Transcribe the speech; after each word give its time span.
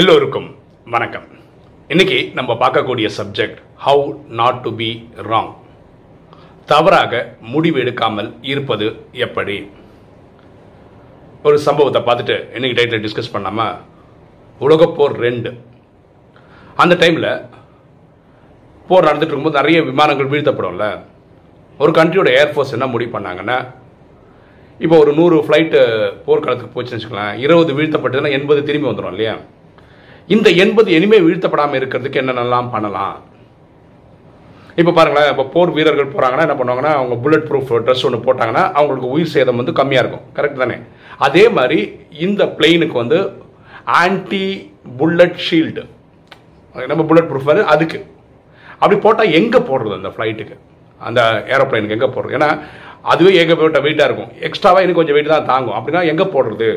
எல்லோருக்கும் 0.00 0.46
வணக்கம். 0.94 1.26
இன்னைக்கு 1.92 2.16
நம்ம 2.34 2.52
பார்க்கக்கூடிய 2.62 3.08
subject 3.18 3.58
how 3.84 4.06
not 4.38 4.58
to 4.64 4.70
be 4.80 4.88
wrong 5.28 5.50
தவறாக 6.70 7.20
முடிவு 7.52 7.78
எடுக்காமல் 7.82 8.30
இருப்பது 8.42 8.86
எப்படி? 9.26 9.56
ஒரு 11.42 11.58
சம்பவத்தை 11.66 12.02
பார்த்துட்டு 12.08 12.36
இன்னைக்கு 12.56 12.78
டைட்டில் 12.80 13.04
டிஸ்கஸ் 13.04 13.32
பண்ணாம 13.36 13.68
உலகப்போர் 14.66 15.16
ரெண்டு. 15.26 15.52
அந்த 16.82 16.96
டைமில் 17.04 17.30
போர் 18.90 19.08
நடந்துட்டு 19.08 19.32
இருக்கும்போது 19.32 19.60
நிறைய 19.60 19.80
விமானங்கள் 19.92 20.32
வீழ்த்தப்படும்ல. 20.34 20.86
ஒரு 21.78 21.92
கண்ட்ரியோட 22.00 22.30
ஏர்ஃபோர்ஸ் 22.42 22.76
என்ன 22.78 22.92
முடிவு 22.96 23.18
பண்ணாங்கன்னா 23.18 23.58
இப்போ 24.84 24.96
ஒரு 25.02 25.12
நூறு 25.20 25.36
ஃப்ளைட்டு 25.46 25.80
போர்க்காலத்துக்கு 26.28 26.76
போச்சுன்னு 26.76 27.00
வச்சுக்கலாம் 27.00 27.34
இருபது 27.46 27.74
வீழ்த்தப்பட்டதுன்னா 27.80 28.38
எண்பது 28.38 28.62
திரும்பி 28.70 28.90
வந்துடும் 28.90 29.14
இல்லையா? 29.16 29.36
இந்த 30.32 30.48
எண்பது 30.62 30.90
இனிமே 30.96 31.18
வீழ்த்தப்படாமல் 31.24 31.78
இருக்கிறதுக்கு 31.78 32.20
என்னென்னலாம் 32.20 32.68
பண்ணலாம்? 32.74 33.16
இப்போ 34.80 34.92
பாருங்களேன் 34.98 35.30
இப்போ 35.32 35.44
போர் 35.54 35.72
வீரர்கள் 35.76 36.12
போகிறாங்கன்னா 36.12 36.44
என்ன 36.46 36.56
பண்ணுவாங்கன்னா 36.60 36.92
அவங்க 37.00 37.16
புல்லட் 37.24 37.48
ப்ரூஃப் 37.48 37.72
ட்ரெஸ் 37.86 38.04
ஒன்று 38.06 38.24
போட்டாங்கன்னா 38.26 38.62
அவங்களுக்கு 38.78 39.10
உயிர் 39.14 39.32
சேதம் 39.34 39.60
வந்து 39.60 39.74
கம்மியாக 39.80 40.02
இருக்கும். 40.04 40.24
கரெக்ட் 40.38 40.62
தானே? 40.62 40.76
அதே 41.26 41.44
மாதிரி 41.58 41.78
இந்த 42.26 42.42
பிளெயினுக்கு 42.56 42.96
வந்து 43.02 43.18
ஆன்டி 44.00 44.46
புல்லட் 45.00 45.38
ஷீல்டு 45.48 45.84
நம்ம 46.92 47.04
புல்லட் 47.10 47.30
ப்ரூஃப் 47.32 47.50
வந்து 47.52 47.66
அதுக்கு. 47.74 48.00
அப்படி 48.80 48.96
போட்டால் 49.06 49.34
எங்கே 49.40 49.60
போடுறது 49.68 49.94
அந்த 50.00 50.10
ஃப்ளைட்டுக்கு 50.16 50.56
அந்த 51.00 51.20
ஏரோப்ளைனுக்கு 51.54 51.96
எங்கே 51.98 52.10
போடுறது 52.16 52.36
ஏன்னா 52.38 52.50
அதுவே 53.12 53.30
ஏகப்பட்ட 53.40 53.78
வெயிட்டாக 53.86 54.08
இருக்கும். 54.08 54.32
எக்ஸ்ட்ராவாக 54.48 54.82
இன்னும் 54.84 54.98
கொஞ்சம் 54.98 55.16
வெயிட் 55.16 55.34
தான் 55.36 55.50
தாங்கும். 55.52 55.76
அப்படின்னா 55.78 56.02
எங்கே 56.12 56.26
போடுறது? 56.34 56.68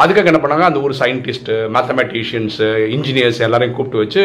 அதுக்காக 0.00 0.30
என்ன 0.30 0.40
பண்ணாங்க? 0.42 0.66
அந்த 0.70 0.80
ஒரு 0.86 0.94
சயின்டிஸ்ட்டு 1.00 1.54
மேத்தமெட்டிஷியன்ஸு 1.76 2.68
இன்ஜினியர்ஸ் 2.96 3.40
எல்லாரையும் 3.46 3.76
கூப்பிட்டு 3.76 4.02
வச்சு 4.02 4.24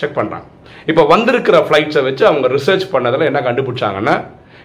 செக் 0.00 0.18
பண்ணுறாங்க 0.18 0.46
இப்போ 0.90 1.02
வந்திருக்கிற 1.12 1.56
ஃப்ளைட்ஸை 1.66 2.02
வச்சு 2.06 2.24
அவங்க 2.30 2.46
ரிசர்ச் 2.58 2.86
பண்ணதில் 2.94 3.28
என்ன 3.30 3.40
கண்டுபிடிச்சாங்கன்னா 3.48 4.14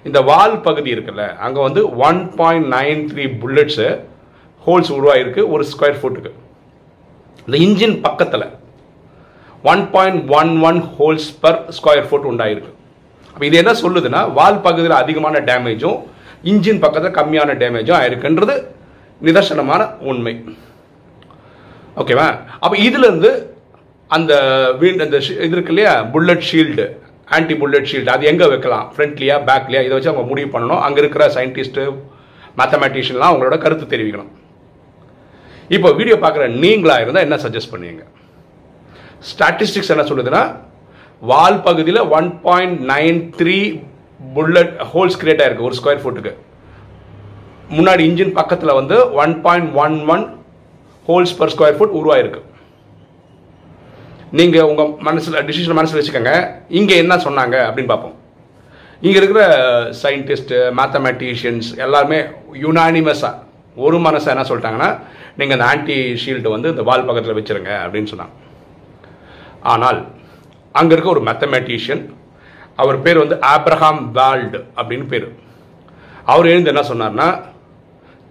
இந்த 0.09 0.19
வால் 0.30 0.55
பகுதி 0.67 0.89
இருக்குல்ல 0.95 1.23
அங்கே 1.45 1.59
வந்து 1.67 1.81
one 2.08 2.22
point 2.39 2.67
nine 2.75 3.02
three 3.11 3.25
bullets 3.42 3.88
holes 4.66 4.92
உருவாயிருக்கு 4.97 5.42
ஒரு 5.55 5.64
ஸ்கொயர் 5.73 6.00
ஃபுட்டுக்கு 6.00 6.31
இந்த 7.47 7.58
இன்ஜின் 7.66 7.97
பக்கத்தில் 8.08 8.47
one 9.72 9.83
point 9.94 10.22
one 10.39 10.52
one 10.70 10.80
holes 10.95 11.30
per 11.44 11.59
square 11.77 12.08
foot 12.09 12.27
உண்டாயிருக்கு. 12.31 12.72
அப்போ 13.33 13.45
இது 13.45 13.58
என்ன 13.61 13.73
சொல்லுதுன்னா 13.83 14.22
வால் 14.39 14.64
பகுதியில் 14.66 15.02
அதிகமான 15.02 15.39
டேமேஜும் 15.49 15.97
இன்ஜின் 16.52 16.81
பக்கத்தில் 16.86 17.16
கம்மியான 17.20 17.55
டேமேஜும் 17.61 17.97
ஆயிருக்குன்றது 17.99 18.55
நிதர்சனமான 19.26 19.82
உண்மை. 20.12 20.34
ஓகேவா 22.02 22.28
அப்போ 22.64 22.76
இதுலேருந்து 22.88 23.32
அந்த 24.16 24.34
வீண் 24.82 25.04
அந்த 25.06 25.18
இது 25.46 25.54
இருக்கு 25.56 25.73
இல்லையா? 25.73 25.94
Bullet 26.14 26.46
shield 26.50 26.86
anti 27.38 27.56
bullet 27.62 27.90
shield 27.92 28.14
அது 28.16 28.30
எங்கே 28.32 28.45
வைக்கலாம்? 28.52 28.86
ஃப்ரண்ட்லியா 28.95 29.38
பேக்லியா 29.50 29.82
இதை 29.86 29.94
வச்சு 29.95 30.12
அவங்க 30.12 30.26
முடிவு 30.32 30.50
பண்ணணும். 30.54 30.84
அங்கே 30.86 31.02
இருக்கிற 31.04 31.23
சயின்டிஸ்ட்டு 31.38 31.86
மேத்தமெட்டிஷியன்லாம் 32.60 33.32
அவங்களோட 33.32 33.58
கருத்து 33.64 33.88
தெரிவிக்கணும். 33.94 34.32
இப்போ 35.76 35.90
வீடியோ 36.00 36.18
பார்க்குற 36.23 36.45
நீங்களாக 36.64 37.04
இருந்தால் 37.04 37.26
என்ன 37.28 37.40
சஜஸ்ட் 37.45 37.73
பண்ணுவீங்க? 37.73 38.04
ஸ்டாட்டிஸ்டிக்ஸ் 39.32 39.94
என்ன 39.94 40.06
சொல்லுதுன்னா 40.10 40.44
வால் 41.32 41.62
பகுதியில் 41.68 42.02
one 42.18 42.30
point 42.48 42.80
nine 42.94 43.20
three 43.40 43.60
bullet 44.36 44.76
holes 44.92 45.20
create 45.22 45.42
ஆயிருக்கு 45.44 45.68
ஒரு 45.70 45.78
ஸ்கொயர் 45.80 46.02
ஃபுட்டுக்கு 46.04 46.34
முன்னாடி 47.76 48.02
இன்ஜின் 48.10 48.38
பக்கத்தில் 48.40 48.78
வந்து 48.80 48.98
one 49.22 49.34
point 49.46 49.72
one 49.84 49.96
one 50.14 50.23
holes 51.08 51.36
per 51.40 51.52
square 51.54 51.78
foot 51.78 51.98
உருவாயிருக்கு. 52.00 52.42
நீங்கள் 54.38 54.68
உங்கள் 54.70 54.94
மனசில் 55.08 55.44
டிசிஷன் 55.50 55.78
மனசில் 55.80 56.00
வச்சுக்கோங்க. 56.00 56.34
இங்கே 56.80 56.95
என்ன 57.04 57.14
சொன்னாங்க 57.26 57.56
அப்படின்னு 57.68 57.92
பார்ப்போம். 57.94 58.16
இங்கே 59.06 59.17
இருக்கிற 59.22 59.42
சயின்டிஸ்ட்டு 60.02 60.58
மேத்தமெட்டிஷியன்ஸ் 60.80 61.70
எல்லாருமே 61.86 62.20
யுனானிமஸாக 62.66 63.33
ஒரு 63.86 63.98
மனசை 64.06 64.30
என்ன 64.33 64.45
சொல்லிட்டாங்கன்னா 64.50 64.89
நீங்கள் 65.39 65.56
அந்த 65.58 65.66
ஆன்டி 65.72 65.98
ஷீல்டு 66.22 66.54
வந்து 66.56 66.72
இந்த 66.73 66.83
வால் 66.89 67.08
பக்கத்தில் 67.10 67.38
வச்சிருங்க 67.39 67.72
அப்படின்னு 67.86 68.11
சொன்னாங்க. 68.14 68.36
ஆனால் 69.73 70.00
அங்கே 70.80 70.94
இருக்க 70.95 71.10
ஒரு 71.16 71.23
மேத்தமெட்டிஷியன் 71.27 72.04
அவர் 72.82 72.98
பேர் 73.06 73.22
வந்து 73.23 73.38
ஆப்ரஹாம் 73.54 74.02
வேல்டு 74.17 74.60
அப்படின்னு 74.80 75.06
பேர். 75.14 75.27
அவர் 76.32 76.50
எழுந்து 76.54 76.72
என்ன 76.73 76.83
சொன்னார்னா 76.89 77.27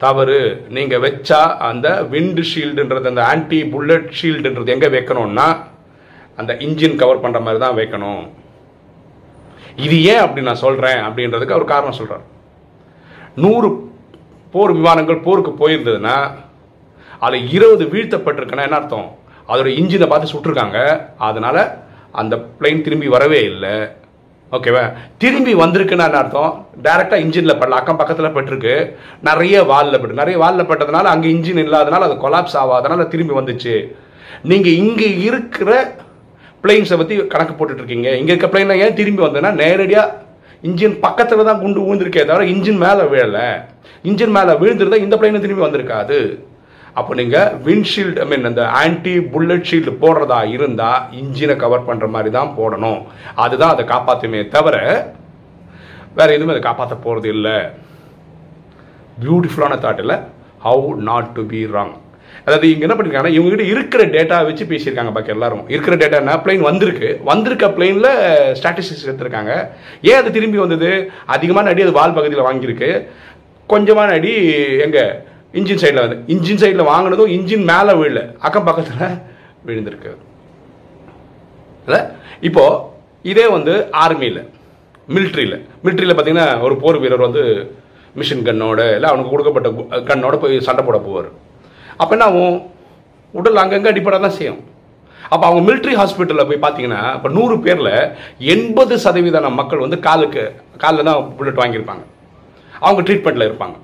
தவறு. 0.05 0.41
நீங்கள் 0.77 1.03
வச்சா 1.05 1.41
அந்த 1.69 1.89
விண்டு 2.13 2.43
ஷீல்டுன்றது 2.53 3.11
அந்த 3.13 3.23
ஆன்டி 3.33 3.61
புல்லட் 3.75 4.11
ஷீல்டுன்றது 4.21 4.75
எங்கே 4.75 4.89
வைக்கணும்னா 4.97 5.49
அந்த 6.41 6.53
இன்ஜின் 6.67 6.99
கவர் 7.03 7.23
பண்ணுற 7.25 7.41
மாதிரி 7.45 7.61
தான் 7.65 7.79
வைக்கணும். 7.81 8.25
இது 9.87 9.97
ஏன் 10.13 10.23
அப்படி 10.25 10.47
நான் 10.49 10.65
சொல்கிறேன் 10.65 11.01
அப்படின்றதுக்கு 11.07 11.57
அவர் 11.57 11.73
காரணம் 11.75 11.99
சொல்கிறார் 12.01 12.25
நூறு 13.45 13.69
போர் 14.53 14.77
விமானங்கள் 14.79 15.25
போருக்கு 15.27 15.53
போயிருந்ததுன்னா 15.63 16.17
அதில் 17.27 17.49
இருபது 17.57 17.85
வீழ்த்தப்பட்டிருக்குன்னா 17.93 18.67
என்ன 18.69 18.79
அர்த்தம்? 18.81 19.09
அதோட 19.51 19.69
இன்ஜினை 19.81 20.07
பார்த்து 20.11 20.33
சுட்டிருக்காங்க. 20.33 20.79
அதனால் 21.29 21.63
அந்த 22.21 22.35
பிளைன் 22.59 22.85
திரும்பி 22.87 23.09
வரவே 23.17 23.41
இல்லை. 23.53 23.75
ஓகேவா 24.55 24.83
திரும்பி 25.23 25.53
வந்திருக்குன்னா 25.61 26.05
என்ன 26.09 26.19
அர்த்தம்? 26.19 26.53
டைரெக்டாக 26.85 27.23
இன்ஜினில் 27.25 27.59
படல 27.61 27.79
அக்கம் 27.79 27.99
பக்கத்தில் 28.01 28.35
பட்டிருக்கு. 28.35 28.75
நிறைய 29.29 29.63
வாலில் 29.71 30.01
பட்டு. 30.01 30.21
நிறைய 30.21 30.37
வாலில் 30.43 30.69
பட்டதுனால 30.69 31.11
அங்கே 31.15 31.29
இன்ஜின் 31.35 31.63
இல்லாதனால 31.65 32.07
அது 32.09 32.17
கொலாப்ஸ் 32.25 32.57
ஆகாதனால 32.63 33.07
திரும்பி 33.15 33.35
வந்துச்சு. 33.39 33.75
நீங்கள் 34.51 34.79
இங்கே 34.83 35.09
இருக்கிற 35.29 35.71
பிளெயின்ஸை 36.65 36.97
பற்றி 37.01 37.17
கணக்கு 37.35 37.55
போட்டுட்டு 37.55 37.83
இருக்கீங்க 37.83 38.11
இங்கே 38.21 38.33
இருக்க 38.35 38.51
பிளெயினில் 38.53 38.83
ஏன் 38.85 38.99
திரும்பி 39.01 39.25
வந்ததுன்னா 39.27 39.53
நேரடியாக 39.63 40.15
இன்ஜின் 40.69 40.97
பக்கத்தில் 41.07 41.49
தான் 41.49 41.61
குண்டு 41.63 41.81
விழுந்திருக்கே 41.87 42.23
தவிர 42.29 42.45
இன்ஜின் 42.55 42.83
மேலே 42.85 43.05
விழலை. 43.13 43.49
இன்ஜின் 44.11 44.37
மேலே 44.37 44.53
விழுந்துருந்தால் 44.63 45.05
இந்த 45.07 45.17
பிளெயின் 45.17 45.45
திரும்பி 45.45 45.67
வந்திருக்காது. 45.67 46.19
அப்போ 47.01 47.13
நீங்கள் 47.21 47.53
விண்ட்ஷீல்டு 47.67 48.21
ஐ 48.25 48.27
மீன் 48.31 48.49
அந்த 48.51 48.63
ஆன்டி 48.83 49.15
புல்லட் 49.33 49.67
ஷீல்டு 49.71 49.93
போடுறதா 50.03 50.41
இருந்தால் 50.55 51.03
இன்ஜினை 51.21 51.57
கவர் 51.65 51.87
பண்ணுற 51.89 52.07
மாதிரி 52.15 52.31
தான் 52.39 52.55
போடணும். 52.59 53.01
அதுதான் 53.45 53.75
அதை 53.75 53.85
காப்பாற்றுமே 53.93 54.41
தவிர 54.57 54.77
வேற 56.19 56.29
எதுவுமே 56.37 56.55
அதை 56.55 56.63
காப்பாற்ற 56.69 56.97
போகிறது 57.05 57.29
இல்லை. 57.37 57.57
பியூட்டிஃபுல்லான 59.23 59.79
தாட் 59.85 60.03
இல்லை. 60.05 60.19
How 60.67 60.89
not 61.11 61.31
to 61.37 61.45
be 61.53 61.61
wrong 61.77 61.95
அதாவது 62.47 62.67
இங்கே 62.71 62.85
என்ன 62.87 62.95
பண்ணிருக்காங்கன்னா 62.97 63.37
இவங்ககிட்ட 63.37 63.65
இருக்கிற 63.75 64.03
டேட்டா 64.17 64.37
வச்சு 64.49 64.65
பேசியிருக்காங்க 64.73 65.13
பாக்கி 65.15 65.33
எல்லாரும். 65.35 65.63
இருக்கிற 65.75 65.95
டேட்டா 66.01 66.19
என்ன? 66.23 66.35
பிளைன் 66.45 66.67
வந்திருக்கு. 66.71 67.09
வந்திருக்க 67.31 67.67
பிளைனில் 67.77 68.11
ஸ்டாட்டிஸ்டிக்ஸ் 68.59 69.07
எடுத்திருக்காங்க. 69.07 69.53
ஏன் 70.11 70.21
அது 70.21 70.37
திரும்பி 70.37 70.59
வந்தது? 70.65 70.91
அதிகமான 71.35 71.71
அடி 71.73 71.87
அது 71.87 71.99
வால் 72.01 72.19
பகுதியில் 72.19 72.49
வாங்கியிருக்கு. 72.49 72.91
கொஞ்சமான 73.73 74.15
அடி 74.19 74.35
எங்கள் 74.87 75.11
இன்ஜின் 75.59 75.81
சைடில் 75.83 76.05
வந்து 76.05 76.19
இன்ஜின் 76.35 76.61
சைடில் 76.63 76.91
வாங்கினதும் 76.93 77.33
இன்ஜின் 77.37 77.65
மேலே 77.73 77.93
விழல 78.01 78.21
அக்கம் 78.47 78.69
பக்கத்தில் 78.69 79.17
விழுந்திருக்கு. 79.69 80.13
இல்லை? 81.87 82.01
இப்போது 82.49 82.83
இதே 83.33 83.47
வந்து 83.57 83.75
ஆர்மியில் 84.05 84.43
மிலிட்ரியில் 85.15 85.57
மிலிட்ரியில் 85.83 86.15
பார்த்தீங்கன்னா 86.17 86.47
ஒரு 86.67 86.75
போர் 86.83 87.01
வீரர் 87.03 87.27
வந்து 87.27 87.43
மிஷின் 88.21 88.47
கன்னோட 88.49 88.81
இல்லை 88.97 89.09
அவனுக்கு 89.11 89.33
கொடுக்கப்பட்ட 89.33 89.69
கண்ணோட 90.11 90.11
கன்னோட 90.11 90.37
போய் 90.43 90.65
சண்டை 90.69 90.83
போட 90.87 90.99
போவார். 91.07 91.29
அப்போ 92.01 92.13
என்ன 92.17 92.27
ஆகும்? 92.31 92.57
உடல் 93.39 93.63
அங்கங்கே 93.63 93.91
அடிப்படை 93.93 94.19
தான் 94.25 94.37
செய்யும். 94.39 94.61
அப்போ 95.33 95.45
அவங்க 95.49 95.63
மிலிட்ரி 95.69 95.95
ஹாஸ்பிட்டலில் 96.01 96.49
போய் 96.49 96.63
பார்த்தீங்கன்னா 96.65 97.01
இப்போ 97.17 97.29
நூறு 97.37 97.55
பேரில் 97.65 97.93
எண்பது 98.55 98.95
சதவீதம் 99.05 99.59
மக்கள் 99.61 99.85
வந்து 99.85 99.99
காலுக்கு 100.07 100.45
காலில் 100.83 101.09
தான் 101.09 101.21
புல்லட் 101.39 101.61
வாங்கியிருப்பாங்க. 101.63 102.05
அவங்க 102.87 103.01
ட்ரீட்மெண்ட்டில் 103.07 103.49
இருப்பாங்க. 103.49 103.77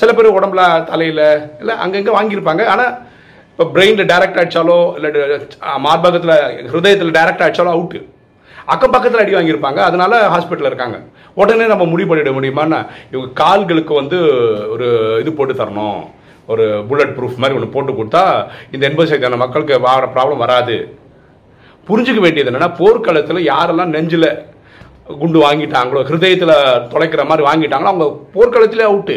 சில 0.00 0.10
பேர் 0.16 0.36
உடம்புல 0.38 0.62
தலையில் 0.90 1.24
இல்லை 1.62 1.74
அங்கங்கே 1.84 2.14
வாங்கியிருப்பாங்க. 2.18 2.62
ஆனால் 2.72 2.92
இப்போ 3.52 3.64
பிரெயினில் 3.74 4.08
டைரக்ட் 4.12 4.40
அடிச்சாலோ 4.42 4.78
இல்லை 4.98 5.10
மார்பகத்தில் 5.86 6.36
ஹிருதயத்தில் 6.70 7.16
டைரக்ட் 7.18 7.44
அடிச்சாலோ 7.46 7.72
அவுட்டு 7.76 8.00
அக்கம் 8.72 8.94
பக்கத்தில் 8.94 9.22
அடி 9.22 9.32
வாங்கியிருப்பாங்க. 9.36 9.80
அதனால 9.88 10.12
ஹாஸ்பிட்டலில் 10.32 10.70
இருக்காங்க. 10.72 10.98
உடனே 11.40 11.66
நம்ம 11.72 11.84
முடிவு 11.92 12.08
பண்ணிட 12.10 12.32
முடியுமான்னா 12.38 12.80
இவங்க 13.12 13.28
கால்களுக்கு 13.42 13.92
வந்து 14.00 14.18
ஒரு 14.74 14.88
இது 15.22 15.30
போட்டு 15.38 15.54
தரணும். 15.60 16.00
ஒரு 16.52 16.64
புல்லட் 16.88 17.14
ப்ரூஃப் 17.16 17.40
மாதிரி 17.42 17.56
ஒன்று 17.58 17.74
போட்டு 17.74 17.92
கொடுத்தா 17.98 18.24
இந்த 18.74 18.82
எண்பது 18.88 19.08
சதவீதமான 19.10 19.40
மக்களுக்கு 19.44 19.74
வர 19.86 20.06
ப்ராப்ளம் 20.14 20.42
வராது. 20.44 20.76
புரிஞ்சுக்க 21.88 22.20
வேண்டியது 22.24 22.50
என்னென்னா 22.50 22.70
போர்க்களத்தில் 22.80 23.48
யாரெல்லாம் 23.52 23.92
நெஞ்சில் 23.96 24.28
குண்டு 25.20 25.38
வாங்கிட்டாங்களோ 25.46 26.02
ஹிருதயத்தில் 26.08 26.56
தொலைக்கிற 26.92 27.22
மாதிரி 27.30 27.46
வாங்கிட்டாங்களோ 27.48 27.92
அவங்க 27.92 28.08
போர்க்களத்திலே 28.34 28.88
அவுட்டு 28.90 29.16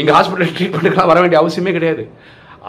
இங்கே 0.00 0.12
ஹாஸ்பிட்டல் 0.16 0.54
ட்ரீட்மெண்ட்டுக்கெலாம் 0.58 1.10
வர 1.12 1.18
வேண்டிய 1.22 1.40
அவசியமே 1.42 1.72
கிடையாது. 1.76 2.04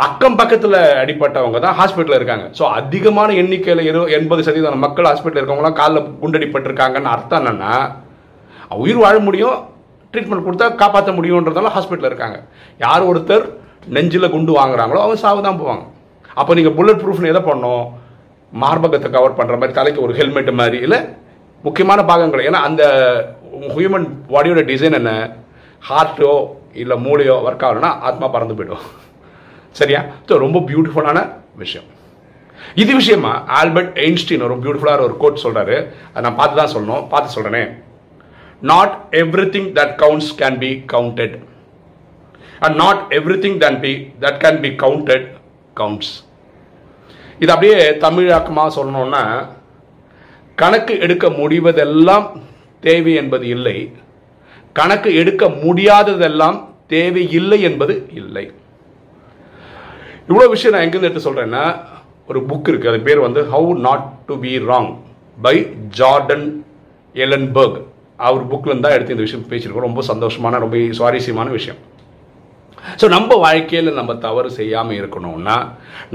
அக்கம் 0.05 0.37
பக்கத்தில் 0.39 0.77
அடிப்பட்டவங்க 1.01 1.59
தான் 1.65 1.77
ஹாஸ்பிட்டலில் 1.79 2.19
இருக்காங்க. 2.19 2.45
ஸோ 2.57 2.63
அதிகமான 2.79 3.29
எண்ணிக்கையில் 3.41 3.81
இரு 3.89 4.01
எண்பது 4.17 4.41
சதவீதம் 4.47 4.83
மக்கள் 4.85 5.09
ஹாஸ்பிட்டலில் 5.09 5.41
இருக்கவங்களாம் 5.41 5.77
காலில் 5.81 6.09
குண்டடிப்பட்டிருக்காங்கன்னு 6.21 7.13
அர்த்தம் 7.15 7.41
என்னென்னா 7.41 7.73
உயிர் 8.83 9.01
வாழ 9.03 9.15
முடியும் 9.27 9.57
ட்ரீட்மெண்ட் 10.13 10.45
கொடுத்தா 10.47 10.67
காப்பாற்ற 10.81 11.11
முடியுன்றதால 11.19 11.71
ஹாஸ்பிட்டலில் 11.75 12.11
இருக்காங்க. 12.11 12.37
யார் 12.85 13.07
ஒருத்தர் 13.11 13.45
நெஞ்சில் 13.95 14.33
குண்டு 14.33 14.51
வாங்குறாங்களோ 14.59 15.01
அவங்க 15.03 15.17
சாவு 15.23 15.41
தான் 15.47 15.61
போவாங்க. 15.61 15.83
அப்போ 16.39 16.51
நீங்கள் 16.57 16.75
புல்லட் 16.77 17.01
ப்ரூஃப்னு 17.03 17.31
எதை 17.33 17.41
பண்ணோம் 17.49 17.85
மார்பகத்தை 18.63 19.09
கவர் 19.15 19.37
பண்ணுற 19.39 19.55
மாதிரி 19.61 19.75
தலைக்கு 19.79 20.03
ஒரு 20.05 20.13
ஹெல்மெட் 20.19 20.51
மாதிரி 20.59 20.77
இல்லை 20.85 20.99
முக்கியமான 21.63 21.99
பாகங்கள். 22.11 22.45
ஏன்னா 22.49 22.59
அந்த 22.67 22.83
ஹியூமன் 23.75 24.07
பாடியோட 24.31 24.61
டிசைன் 24.71 24.97
என்ன? 24.99 25.11
ஹார்ட்டோ 25.89 26.33
இல்லை 26.83 26.95
மூளையோ 27.05 27.35
ஒர்க் 27.47 27.65
ஆகலைன்னா 27.67 27.91
ஆத்மா 28.09 28.27
பறந்து 28.35 28.57
போயிடும். 28.57 28.85
சரியா? 29.79 30.01
ஸோ 30.27 30.33
ரொம்ப 30.45 30.59
பியூட்டிஃபுல்லான 30.69 31.19
விஷயம். 31.63 31.87
இது 32.81 32.91
விஷயமா 32.99 33.31
ஆல்பர்ட் 33.59 33.91
ஐன்ஸ்டீன் 34.05 34.45
ஒரு 34.45 34.55
பியூட்டிஃபுல்லாக 34.63 35.07
ஒரு 35.07 35.15
கோட் 35.23 35.43
சொல்கிறாரு 35.45 35.75
அதை 36.11 36.23
நான் 36.25 36.39
பார்த்து 36.39 36.59
தான் 36.61 36.73
சொல்லணும். 36.75 37.03
பார்த்து 37.13 37.35
சொல்கிறேனே 37.35 37.63
not 38.71 38.93
everything 39.55 39.69
that 39.79 39.95
counts 40.03 40.31
can 40.41 40.59
be 40.63 40.71
counted 40.93 41.35
and 42.65 42.77
not 42.83 43.01
everything 43.45 43.57
than 43.65 43.79
be 43.83 43.91
that 44.23 44.39
can 44.43 44.61
be 44.65 44.71
counted 44.83 45.27
counts 45.81 46.13
இது 47.43 47.51
அப்படியே 47.55 47.77
தமிழாக்கமாக 48.05 48.75
சொல்லணும்னா 48.77 49.23
கணக்கு 50.61 50.93
எடுக்க 51.05 51.25
முடிவதெல்லாம் 51.39 52.27
தேவை 52.85 53.13
என்பது 53.21 53.45
இல்லை. 53.55 53.77
கணக்கு 54.77 55.09
எடுக்க 55.21 55.43
முடியாததெல்லாம் 55.63 56.57
தேவையில்லை 56.93 57.59
என்பது 57.69 57.93
இல்லை. 58.21 58.45
இவ்வளோ 60.29 60.47
விஷயம் 60.53 60.73
நான் 60.73 60.85
எங்கேருந்து 60.85 61.09
எடுத்து 61.09 61.27
சொல்கிறேன்னா 61.27 61.63
ஒரு 62.29 62.39
புக் 62.49 62.69
இருக்குது 62.71 62.91
அது 62.91 62.99
பேர் 63.07 63.25
வந்து 63.25 63.41
how 63.53 63.71
not 63.87 64.05
to 64.29 64.35
be 64.45 64.53
wrong 64.69 64.91
by 65.45 65.55
Jordan 65.99 66.45
Ellenberg 67.15 67.79
அவர் 68.27 68.43
புக்லேருந்து 68.51 68.85
தான் 68.85 68.95
எடுத்து 68.95 69.15
இந்த 69.15 69.25
விஷயம் 69.27 69.49
பேசியிருக்கோம். 69.51 69.87
ரொம்ப 69.89 70.03
சந்தோஷமான 70.11 70.59
ரொம்ப 70.63 70.77
சுவாரஸ்யமான 70.99 71.49
விஷயம். 71.57 71.79
ஸோ 73.01 73.05
நம்ம 73.15 73.35
வாழ்க்கையில் 73.43 73.97
நம்ம 73.99 74.11
தவறு 74.25 74.49
செய்யாமல் 74.57 74.97
இருக்கணும்னா 74.99 75.55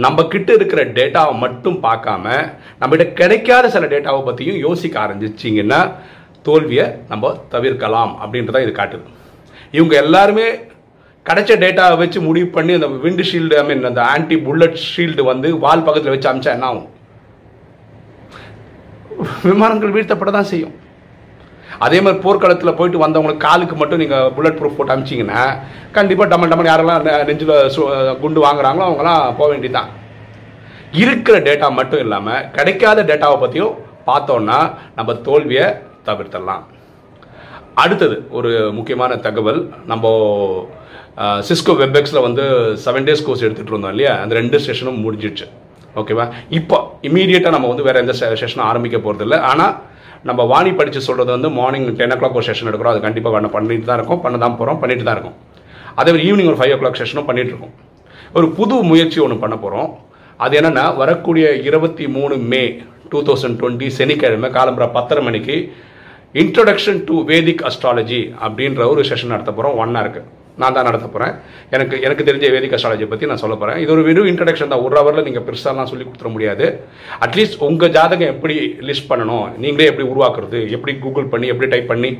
நம்ம 0.04 0.24
கிட்ட 0.32 0.50
இருக்கிற 0.58 0.80
டேட்டாவை 0.98 1.34
மட்டும் 1.44 1.78
பார்க்காம 1.86 2.26
நம்மகிட்ட 2.80 3.06
கிடைக்காத 3.20 3.70
சில 3.74 3.86
டேட்டாவை 3.92 4.20
பற்றியும் 4.28 4.62
யோசிக்க 4.66 4.96
ஆரம்பிச்சிங்கன்னா 5.06 5.80
தோல்வியை 6.44 6.86
நம்ம 7.08 7.24
தவிர்க்கலாம் 7.48 8.12
அப்படின்றத 8.22 8.62
இது 8.62 8.72
காட்டுது. 8.72 9.06
இவங்க 9.70 9.96
எல்லாருமே 9.96 10.46
கிடைச்ச 11.26 11.52
டேட்டாவை 11.58 11.96
வச்சு 11.98 12.20
முடிவு 12.20 12.48
பண்ணி 12.48 12.72
அந்த 12.72 12.86
விண்டு 13.02 13.22
ஷீல்டு 13.22 13.56
ஐ 13.56 13.64
மீன் 13.64 13.84
அந்த 13.84 14.02
ஆன்டி 14.06 14.36
புல்லட் 14.38 14.78
ஷீல்டு 14.86 15.22
வந்து 15.24 15.58
வால் 15.58 15.82
பக்கத்தில் 15.82 16.10
வச்சு 16.10 16.30
அமிச்சா 16.30 16.52
என்ன 16.52 16.66
ஆகும்? 16.66 16.88
விமானங்கள் 19.44 19.90
வீழ்த்தப்பட 19.90 20.30
தான் 20.30 20.44
செய்யும். 20.44 20.74
அதே 21.78 22.00
மாதிரி 22.00 22.22
போர்க்களத்தில் 22.22 22.74
போயிட்டு 22.74 22.98
வந்தவங்களுக்கு 22.98 23.46
காலுக்கு 23.46 23.76
மட்டும் 23.76 23.98
நீங்கள் 23.98 24.30
புல்லட் 24.30 24.58
ப்ரூஃப் 24.58 24.76
போட்டு 24.76 24.94
அமிச்சிங்கன்னா 24.94 25.42
கண்டிப்பாக 25.92 26.30
டமல் 26.30 26.50
டமல் 26.50 26.66
யாரெல்லாம் 26.66 27.04
நெஞ்சில் 27.26 27.54
சு- 27.74 27.86
குண்டு 28.20 28.40
வாங்குறாங்களோ 28.44 28.86
அவங்கலாம் 28.86 29.36
போக 29.36 29.48
வேண்டியதுதான். 29.50 29.90
இருக்கிற 30.94 31.38
டேட்டா 31.40 31.70
மட்டும் 31.72 31.98
இல்லாமல் 31.98 32.50
கிடைக்காத 32.50 33.02
டேட்டாவை 33.02 33.40
பற்றியும் 33.40 33.76
பார்த்தோன்னா 34.06 34.58
நம்ம 34.96 35.12
தோல்வியை 35.26 35.66
தவிர்த்தரலாம் 36.10 36.64
அடுத்தது 37.82 38.16
ஒரு 38.38 38.50
முக்கியமான 38.78 39.12
தகவல். 39.26 39.60
நம்ம 39.90 40.06
சிஸ்கோ 41.48 41.72
வெப்எக்ஸில் 41.80 42.24
வந்து 42.26 42.44
செவன் 42.84 43.06
டேஸ் 43.08 43.24
கோர்ஸ் 43.26 43.44
எடுத்துகிட்டு 43.46 43.72
இருந்தோம் 43.74 43.94
இல்லையா? 43.94 44.12
அந்த 44.22 44.32
ரெண்டு 44.40 44.56
செஷனும் 44.66 45.00
முடிஞ்சிடுச்சு. 45.04 45.46
ஓகேவா 46.00 46.24
இப்போ 46.58 46.76
இமீடியட்டாக 47.08 47.54
நம்ம 47.54 47.68
வந்து 47.72 47.86
வேறு 47.86 48.02
எந்த 48.04 48.14
செஷனும் 48.42 48.66
ஆரம்பிக்க 48.70 48.96
போகிறதில்ல 49.04 49.38
ஆனால் 49.50 49.72
நம்ம 50.28 50.40
வாணி 50.52 50.70
படித்து 50.78 51.00
சொல்கிறது 51.08 51.30
வந்து 51.36 51.50
மார்னிங் 51.58 51.88
டென் 51.98 52.14
ஓ 52.14 52.16
கிளாக் 52.20 52.36
ஒரு 52.38 52.46
செஷன் 52.48 52.68
எடுக்கிறோம். 52.70 52.94
அது 52.94 53.06
கண்டிப்பாக 53.06 53.32
பண்ண 53.36 53.48
பண்ணிட்டு 53.54 53.88
தான் 53.90 53.98
இருக்கோம். 54.00 54.20
பண்ண 54.24 54.38
தான் 54.44 54.56
போகிறோம் 54.60 54.80
பண்ணிட்டு 54.82 55.06
தான் 55.08 55.16
இருக்கோம். 55.16 55.36
அதே 55.98 56.10
மாதிரி 56.12 56.26
ஈவினிங் 56.28 56.50
ஒரு 56.52 56.58
ஃபைவ் 56.60 56.74
ஓ 56.76 56.78
கிளாக் 56.82 57.00
செஷனும் 57.02 57.28
பண்ணிகிட்டு 57.28 57.52
இருக்கோம். 57.54 57.74
ஒரு 58.38 58.48
புது 58.58 58.74
முயற்சி 58.90 59.20
ஒன்று 59.26 59.42
பண்ண 59.44 59.56
போகிறோம் 59.64 59.90
அது 60.44 60.54
என்னன்னா 60.60 60.84
வரக்கூடிய 61.02 61.46
இருபத்தி 61.68 62.04
மூணு 62.16 62.34
மே 62.52 62.62
டூ 63.12 63.20
தௌசண்ட் 63.28 63.58
டுவெண்ட்டி 63.60 63.88
சனிக்கிழமை 63.98 64.50
காலம்புற 64.58 64.86
பத்தரை 64.96 65.22
மணிக்கு 65.28 65.56
இன்ட்ரொடக்ஷன் 66.34 66.98
டு 67.06 67.14
வேதிக் 67.30 67.62
அஸ்ட்ராலஜி 67.68 68.20
அப்படின்ற 68.46 68.82
ஒரு 68.90 69.02
செஷன் 69.08 69.32
நடத்த 69.34 69.52
போகிறோம் 69.54 69.78
ஒன் 69.82 69.96
ஹருக்கு 70.00 70.20
நான் 70.60 70.74
தான் 70.76 70.86
நடத்த 70.88 71.06
போகிறேன் 71.14 71.34
எனக்கு 71.74 71.94
எனக்கு 72.06 72.26
தெரிஞ்ச 72.28 72.46
வேதிக் 72.54 72.74
அஸ்ட்ராலஜி 72.76 73.06
பற்றி 73.12 73.28
நான் 73.30 73.40
சொல்ல 73.42 73.54
போகிறேன் 73.60 73.78
இது 73.82 73.90
ஒரு 73.94 74.02
வெறும் 74.08 74.28
இன்ட்ரடக்ஷன் 74.30 74.70
தான். 74.72 74.82
ஒரு 74.86 74.94
ஹவரில் 74.98 75.26
நீங்கள் 75.28 75.44
பெருசாலாம் 75.48 75.90
சொல்லி 75.92 76.04
கொடுத்துட 76.06 76.30
முடியாது. 76.34 76.66
அட்லீஸ்ட் 77.24 77.58
உங்கள் 77.68 77.92
ஜாதகம் 77.96 78.32
எப்படி 78.34 78.56
லிஸ்ட் 78.88 79.08
பண்ணணும் 79.10 79.46
நீங்களே 79.64 79.88
எப்படி 79.90 80.06
உருவாக்குறது 80.12 80.60
எப்படி 80.76 80.94
கூகுள் 81.04 81.30
பண்ணி 81.34 81.48
எப்படி 81.52 81.70
டைப் 81.74 81.90
பண்ணி 81.92 82.10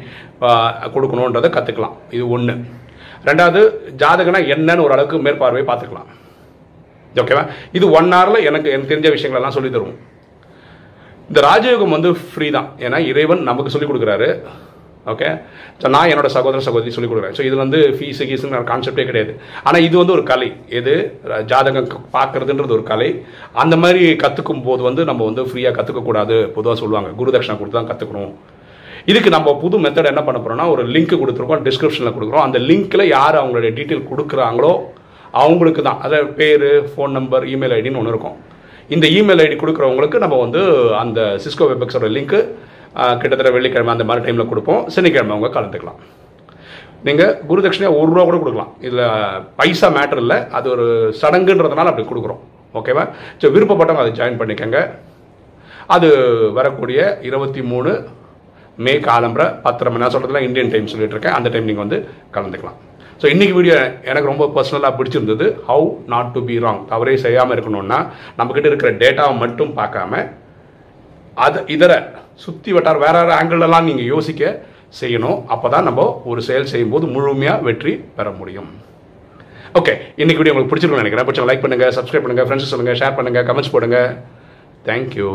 கொடுக்கணுன்றதை 0.94 1.50
கற்றுக்கலாம் 1.56 1.96
இது 2.16 2.26
ஒன்று 2.36 2.56
ரெண்டாவது 3.30 3.62
ஜாதகம்னா 4.02 4.42
என்னன்னு 4.56 4.86
ஓரளவுக்கு 4.86 5.18
அளவுக்கு 5.48 5.70
பார்த்துக்கலாம். 5.72 6.08
ஓகேவா 7.22 7.44
இது 7.78 7.86
ஒன் 7.98 8.14
ஹவரில் 8.16 8.46
எனக்கு 8.50 8.70
எனக்கு 8.74 8.92
தெரிஞ்ச 8.94 9.10
விஷயங்களெல்லாம் 9.16 9.56
சொல்லி 9.58 9.70
தருவோம். 9.76 9.98
இந்த 11.30 11.40
ராஜயோகம் 11.48 11.94
வந்து 11.94 12.10
ஃப்ரீ 12.28 12.46
தான். 12.56 12.68
ஏன்னா 12.86 12.98
இறைவன் 13.10 13.42
நமக்கு 13.48 13.72
சொல்லிக் 13.72 13.90
கொடுக்குறாரு. 13.90 14.28
ஓகே 15.12 15.28
ஸோ 15.82 15.86
நான் 15.94 16.10
என்னோட 16.12 16.28
சகோதர 16.34 16.60
சகோதரி 16.66 16.94
சொல்லிக் 16.94 17.12
கொடுக்குறேன். 17.12 17.34
ஸோ 17.36 17.42
இது 17.48 17.56
வந்து 17.62 17.78
ஃபீஸு 17.98 18.24
கீஸுங்கிற 18.30 18.60
கான்செப்டே 18.70 19.04
கிடையாது. 19.10 19.32
ஆனால் 19.66 19.84
இது 19.86 19.94
வந்து 20.00 20.14
ஒரு 20.16 20.24
கலை. 20.30 20.48
எது? 20.78 20.94
ஜாதகம் 21.52 21.86
பார்க்குறதுன்றது 21.86 22.10
பார்க்கறதுன்றது 22.16 22.76
ஒரு 22.78 22.84
கலை. 22.90 23.08
அந்த 23.64 23.76
மாதிரி 23.84 24.02
கற்றுக்கும் 24.24 24.64
போது 24.66 24.82
வந்து 24.88 25.04
நம்ம 25.10 25.24
வந்து 25.30 25.44
ஃப்ரீயாக 25.50 25.74
கற்றுக்கக்கூடாது 25.78 26.36
பொதுவாக 26.56 26.76
சொல்லுவாங்க. 26.82 27.10
குரு 27.20 27.34
தட்சிணா 27.36 27.58
கொடுத்து 27.60 27.80
தான் 27.80 27.90
கற்றுக்கணும் 27.92 28.34
இதுக்கு 29.10 29.30
நம்ம 29.36 29.56
புது 29.64 29.76
மெத்தட் 29.86 30.12
என்ன 30.12 30.22
பண்ண 30.24 30.38
போகிறோம்னா 30.40 30.68
ஒரு 30.74 30.82
லிங்க் 30.94 31.20
கொடுத்துருக்கோம் 31.22 31.64
டிஸ்கிரிப்ஷனில் 31.68 32.16
கொடுக்குறோம். 32.16 32.46
அந்த 32.48 32.58
லிங்க்கில் 32.70 33.10
யார் 33.16 33.40
அவங்களுடைய 33.42 33.72
டீட்டெயில் 33.78 34.08
கொடுக்குறாங்களோ 34.12 34.72
அவங்களுக்கு 35.42 35.82
தான் 35.88 36.00
அதாவது 36.06 36.30
பேர் 36.40 36.68
ஃபோன் 36.92 37.14
நம்பர் 37.18 37.44
இமெயில் 37.54 37.76
ஐடின்னு 37.80 38.00
ஒன்று 38.02 38.14
இருக்கும். 38.14 38.38
இந்த 38.94 39.06
இமெயில் 39.16 39.42
ஐடி 39.44 39.56
கொடுக்குறவங்களுக்கு 39.62 40.22
நம்ம 40.25 40.38
வந்து 40.44 40.60
அந்த 41.02 41.20
சிஸ்கோ 41.42 41.66
வெபக்ஸோட 41.72 42.06
லிங்க்கு 42.16 42.40
கிட்டத்தட்ட 43.20 43.50
வெள்ளிக்கிழமை 43.56 43.92
அந்த 43.94 44.04
மாதிரி 44.08 44.25
டைமில் 44.26 44.50
கொடுப்போம். 44.52 44.81
சனிக்கிழமை 44.94 45.32
அவங்க 45.34 45.50
கலந்துக்கலாம். 45.56 45.98
நீங்கள் 47.06 47.34
குரு 47.50 47.60
தட்சிணையாக 47.64 47.98
ஒரு 48.00 48.10
ரூபா 48.12 48.25
கூட 48.28 48.38
கொடுக்கலாம். 48.40 48.72
இதில் 48.87 49.04
பைசா 49.58 49.88
மேட்டர் 49.98 50.22
இல்லை. 50.25 50.38
அது 50.58 50.66
ஒரு 50.75 50.87
சடங்குன்றதுனால 51.20 51.92
அப்படி 51.92 52.06
கொடுக்குறோம். 52.10 52.42
ஓகேவா 52.81 53.04
ஸோ 53.40 53.52
விருப்பப்பட்டவங்க 53.54 54.04
அதை 54.04 54.12
ஜாயின் 54.19 54.40
பண்ணிக்கோங்க. 54.40 54.81
அது 55.96 56.08
வரக்கூடிய 56.58 57.00
இருபத்தி 57.28 57.62
மூணு 57.70 57.92
மே 58.84 58.92
காலம்பரை 59.08 59.46
பத்தரை 59.64 59.88
மணி 59.92 60.02
நான் 60.04 60.14
சொல்கிறதுலாம் 60.14 60.46
இந்தியன் 60.48 60.72
டைம் 60.75 60.92
சொல்லிட்டு 60.92 61.16
இருக்கேன். 61.16 61.37
அந்த 61.38 61.48
டைம் 61.54 61.69
நீங்கள் 61.70 61.87
வந்து 61.87 61.98
கலந்துக்கலாம். 62.37 62.78
ஸோ 63.20 63.26
இன்றைக்கி 63.32 63.55
வீடியோ 63.56 63.75
எனக்கு 64.11 64.28
ரொம்ப 64.31 64.44
பர்சனலாக 64.55 64.93
பிடிச்சிருந்தது. 64.99 65.46
How 65.67 65.88
not 66.12 66.31
to 66.34 66.40
be 66.49 66.55
wrong 66.64 66.78
தவறே 66.93 67.14
செய்யாமல் 67.25 67.55
இருக்கணும்னா 67.56 67.99
நம்மக்கிட்ட 68.38 68.68
இருக்கிற 68.71 68.90
டேட்டாவை 69.02 69.35
மட்டும் 69.42 69.73
பார்க்காம 69.80 70.23
அது 71.47 71.59
இதர 71.75 71.92
சுற்றி 72.44 72.71
வட்டார 72.76 72.99
வேற 73.04 73.16
வேறு 73.18 73.33
ஆங்கிளெல்லாம் 73.38 73.87
நீங்கள் 73.88 74.09
யோசிக்க 74.14 74.52
செய்யணும். 75.00 75.38
அப்போ 75.54 75.66
தான் 75.75 75.87
நம்ம 75.88 76.06
ஒரு 76.30 76.40
செயல் 76.49 76.71
செய்யும்போது 76.73 77.06
முழுமையாக 77.16 77.64
வெற்றி 77.68 77.92
பெற 78.16 78.30
முடியும். 78.40 78.71
ஓகே 79.80 79.94
இன்னைக்கு 80.23 80.40
வீடியோ 80.40 80.54
உங்களுக்கு 80.54 80.73
பிடிச்சிருக்கும்னு 80.73 81.04
நினைக்கிறேன். 81.04 81.28
பிடிச்சவங்க 81.28 81.52
லைக் 81.52 81.64
பண்ணுங்கள் 81.64 81.94
சப்ஸ்கிரைப் 81.99 82.25
பண்ணுங்கள் 82.26 82.49
ஃப்ரெண்ட்ஸ் 82.49 82.73
சொல்லுங்கள் 82.75 83.00
ஷேர் 83.02 83.16
பண்ணுங்கள் 83.18 83.47
கமெண்ட்ஸ் 83.50 83.75
போடுங்க. 83.75 84.00
தேங்க்யூ 84.88 85.30